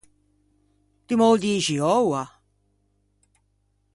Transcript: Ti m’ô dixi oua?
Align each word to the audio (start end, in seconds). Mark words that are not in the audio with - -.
Ti 1.05 1.13
m’ô 1.19 1.29
dixi 1.41 1.75
oua? 1.97 2.23